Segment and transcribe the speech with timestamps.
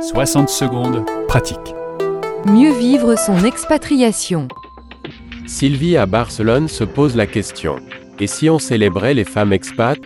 [0.00, 1.74] 60 secondes, pratique.
[2.46, 4.48] Mieux vivre son expatriation.
[5.46, 7.76] Sylvie à Barcelone se pose la question.
[8.18, 9.98] Et si on célébrait les femmes expats?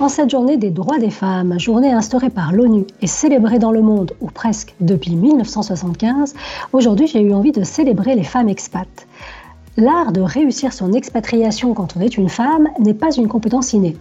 [0.00, 3.82] En cette journée des droits des femmes, journée instaurée par l'ONU et célébrée dans le
[3.82, 6.34] monde, ou presque depuis 1975,
[6.72, 9.06] aujourd'hui j'ai eu envie de célébrer les femmes expats.
[9.76, 13.96] L'art de réussir son expatriation quand on est une femme n'est pas une compétence innée.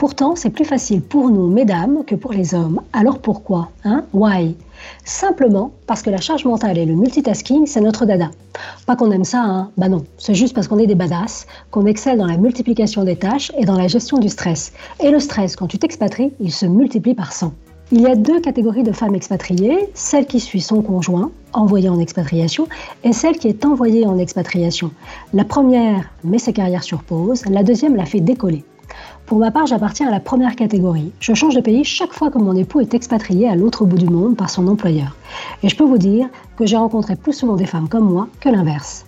[0.00, 2.80] Pourtant, c'est plus facile pour nous, mesdames, que pour les hommes.
[2.94, 4.04] Alors pourquoi hein?
[4.14, 4.56] Why?
[5.04, 8.30] Simplement parce que la charge mentale et le multitasking, c'est notre dada.
[8.86, 9.70] Pas qu'on aime ça, hein?
[9.76, 13.16] Bah non, c'est juste parce qu'on est des badass, qu'on excelle dans la multiplication des
[13.16, 14.72] tâches et dans la gestion du stress.
[15.00, 17.52] Et le stress, quand tu t'expatries, il se multiplie par 100.
[17.92, 22.00] Il y a deux catégories de femmes expatriées, celle qui suit son conjoint, envoyé en
[22.00, 22.68] expatriation,
[23.04, 24.92] et celle qui est envoyée en expatriation.
[25.34, 28.64] La première met sa carrière sur pause, la deuxième la fait décoller.
[29.30, 31.12] Pour ma part, j'appartiens à la première catégorie.
[31.20, 34.08] Je change de pays chaque fois que mon époux est expatrié à l'autre bout du
[34.08, 35.14] monde par son employeur.
[35.62, 38.48] Et je peux vous dire que j'ai rencontré plus souvent des femmes comme moi que
[38.48, 39.06] l'inverse.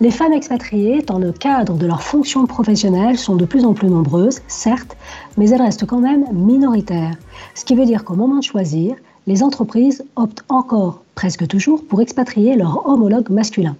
[0.00, 3.86] Les femmes expatriées, dans le cadre de leur fonction professionnelle, sont de plus en plus
[3.86, 4.96] nombreuses, certes,
[5.36, 7.14] mais elles restent quand même minoritaires.
[7.54, 8.96] Ce qui veut dire qu'au moment de choisir,
[9.28, 13.76] les entreprises optent encore, presque toujours, pour expatrier leur homologue masculin.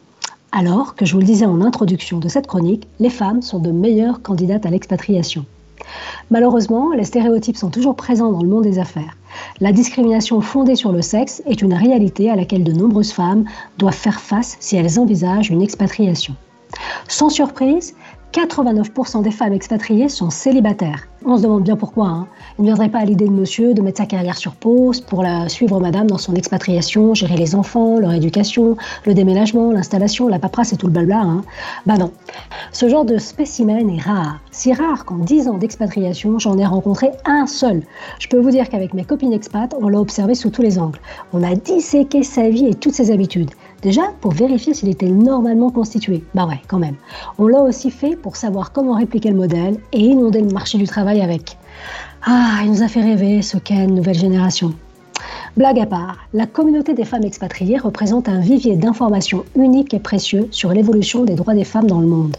[0.52, 3.72] Alors que je vous le disais en introduction de cette chronique, les femmes sont de
[3.72, 5.44] meilleures candidates à l'expatriation.
[6.30, 9.16] Malheureusement, les stéréotypes sont toujours présents dans le monde des affaires.
[9.60, 13.44] La discrimination fondée sur le sexe est une réalité à laquelle de nombreuses femmes
[13.78, 16.34] doivent faire face si elles envisagent une expatriation.
[17.08, 17.94] Sans surprise,
[18.32, 21.06] 89% des femmes expatriées sont célibataires.
[21.24, 22.06] On se demande bien pourquoi.
[22.06, 22.26] Hein.
[22.58, 25.22] Il ne viendrait pas à l'idée de monsieur de mettre sa carrière sur pause pour
[25.22, 30.38] la suivre madame dans son expatriation, gérer les enfants, leur éducation, le déménagement, l'installation, la
[30.38, 31.20] paperasse et tout le blabla.
[31.20, 31.42] Hein.
[31.84, 32.10] Bah non.
[32.72, 34.40] Ce genre de spécimen est rare.
[34.50, 37.82] Si rare qu'en 10 ans d'expatriation, j'en ai rencontré un seul.
[38.18, 41.00] Je peux vous dire qu'avec mes copines expats, on l'a observé sous tous les angles.
[41.34, 43.50] On a disséqué sa vie et toutes ses habitudes.
[43.82, 46.22] Déjà, pour vérifier s'il était normalement constitué.
[46.34, 46.94] Bah ouais, quand même.
[47.38, 50.86] On l'a aussi fait pour savoir comment répliquer le modèle et inonder le marché du
[50.86, 51.58] travail avec.
[52.24, 54.72] Ah, il nous a fait rêver, ce Ken, nouvelle génération.
[55.56, 60.46] Blague à part, la communauté des femmes expatriées représente un vivier d'informations unique et précieux
[60.52, 62.36] sur l'évolution des droits des femmes dans le monde.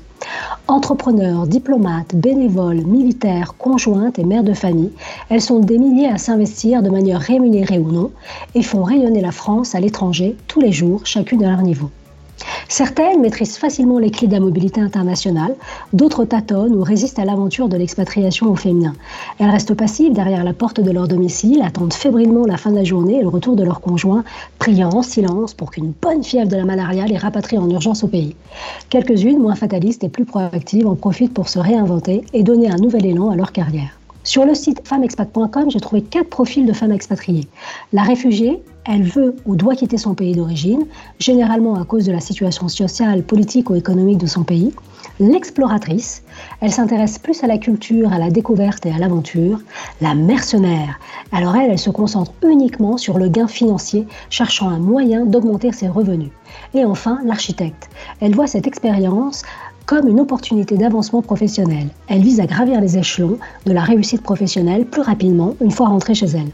[0.70, 4.94] Entrepreneurs, diplomates, bénévoles, militaires, conjointes et mères de famille,
[5.30, 8.12] elles sont des milliers à s'investir de manière rémunérée ou non
[8.56, 11.90] et font rayonner la France à l'étranger tous les jours, chacune à leur niveau.
[12.68, 15.56] Certaines maîtrisent facilement les clés de la mobilité internationale,
[15.94, 18.96] d'autres tâtonnent ou résistent à l'aventure de l'expatriation au féminin.
[19.40, 22.84] Elles restent passives derrière la porte de leur domicile, attendent fébrilement la fin de la
[22.84, 24.24] journée et le retour de leur conjoint,
[24.58, 28.08] priant en silence pour qu'une bonne fièvre de la malaria les rapatrie en urgence au
[28.08, 28.36] pays.
[28.90, 33.06] Quelques-unes, moins fatalistes et plus proactives, en profitent pour se réinventer et donner un nouvel
[33.06, 34.00] élan à leur carrière.
[34.26, 37.46] Sur le site femmexpat.com, j'ai trouvé quatre profils de femmes expatriées.
[37.92, 40.86] La réfugiée, elle veut ou doit quitter son pays d'origine,
[41.20, 44.74] généralement à cause de la situation sociale, politique ou économique de son pays.
[45.20, 46.24] L'exploratrice,
[46.62, 49.60] elle s'intéresse plus à la culture, à la découverte et à l'aventure.
[50.00, 51.00] La mercenaire,
[51.34, 55.90] alors elle, elle se concentre uniquement sur le gain financier, cherchant un moyen d'augmenter ses
[55.90, 56.32] revenus.
[56.74, 57.90] Et enfin, l'architecte,
[58.22, 59.44] elle voit cette expérience
[59.86, 61.88] comme une opportunité d'avancement professionnel.
[62.08, 66.16] Elle vise à gravir les échelons de la réussite professionnelle plus rapidement une fois rentrée
[66.16, 66.52] chez elle.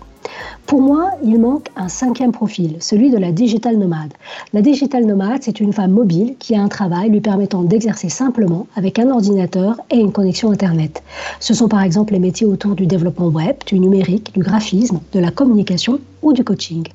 [0.66, 4.14] Pour moi, il manque un cinquième profil, celui de la digital nomade.
[4.54, 8.68] La digital nomade, c'est une femme mobile qui a un travail lui permettant d'exercer simplement
[8.76, 11.04] avec un ordinateur et une connexion Internet.
[11.40, 15.20] Ce sont par exemple les métiers autour du développement web, du numérique, du graphisme, de
[15.20, 16.86] la communication ou du coaching.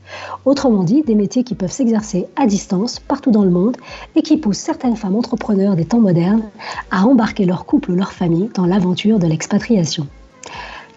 [0.45, 3.77] Autrement dit, des métiers qui peuvent s'exercer à distance partout dans le monde
[4.15, 6.43] et qui poussent certaines femmes entrepreneurs des temps modernes
[6.91, 10.07] à embarquer leur couple ou leur famille dans l'aventure de l'expatriation.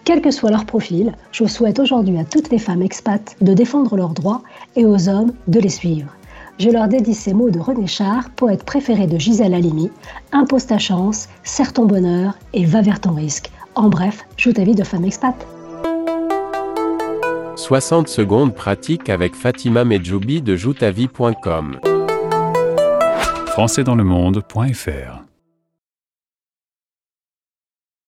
[0.08, 3.94] Quel que soit leur profil, je souhaite aujourd'hui à toutes les femmes expats de défendre
[3.94, 4.42] leurs droits
[4.74, 6.08] et aux hommes de les suivre.
[6.58, 9.90] Je leur dédie ces mots de René Char, poète préféré de Gisèle Halimi
[10.32, 13.50] Impose ta chance, serre ton bonheur et va vers ton risque.
[13.74, 15.46] En bref, joue ta vie de femme expat.
[17.56, 21.80] 60 secondes pratiques avec Fatima Medjoubi de joutavie.com.
[23.48, 25.27] Françaisdanslemonde.fr